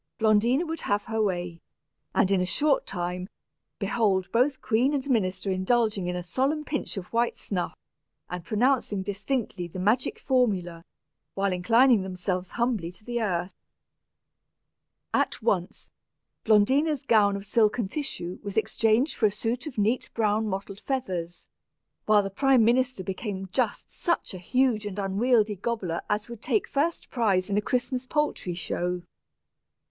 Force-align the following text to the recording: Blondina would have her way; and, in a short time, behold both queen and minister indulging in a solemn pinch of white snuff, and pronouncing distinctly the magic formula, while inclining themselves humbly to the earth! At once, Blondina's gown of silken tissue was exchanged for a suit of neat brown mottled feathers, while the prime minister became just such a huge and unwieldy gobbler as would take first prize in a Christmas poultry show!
Blondina 0.17 0.65
would 0.65 0.81
have 0.81 1.03
her 1.03 1.21
way; 1.21 1.61
and, 2.15 2.31
in 2.31 2.41
a 2.41 2.45
short 2.47 2.87
time, 2.87 3.29
behold 3.77 4.31
both 4.31 4.59
queen 4.59 4.95
and 4.95 5.07
minister 5.07 5.51
indulging 5.51 6.07
in 6.07 6.15
a 6.15 6.23
solemn 6.23 6.65
pinch 6.65 6.97
of 6.97 7.13
white 7.13 7.35
snuff, 7.35 7.77
and 8.27 8.43
pronouncing 8.43 9.03
distinctly 9.03 9.67
the 9.67 9.77
magic 9.77 10.17
formula, 10.17 10.83
while 11.35 11.53
inclining 11.53 12.01
themselves 12.01 12.49
humbly 12.57 12.91
to 12.91 13.05
the 13.05 13.21
earth! 13.21 13.53
At 15.13 15.39
once, 15.39 15.91
Blondina's 16.45 17.05
gown 17.05 17.35
of 17.35 17.45
silken 17.45 17.87
tissue 17.87 18.39
was 18.41 18.57
exchanged 18.57 19.13
for 19.13 19.27
a 19.27 19.31
suit 19.31 19.67
of 19.67 19.77
neat 19.77 20.09
brown 20.15 20.47
mottled 20.47 20.79
feathers, 20.79 21.45
while 22.07 22.23
the 22.23 22.31
prime 22.31 22.65
minister 22.65 23.03
became 23.03 23.49
just 23.51 23.91
such 23.91 24.33
a 24.33 24.39
huge 24.39 24.87
and 24.87 24.97
unwieldy 24.97 25.57
gobbler 25.57 26.01
as 26.09 26.27
would 26.27 26.41
take 26.41 26.67
first 26.67 27.11
prize 27.11 27.51
in 27.51 27.57
a 27.59 27.61
Christmas 27.61 28.07
poultry 28.07 28.55
show! 28.55 29.03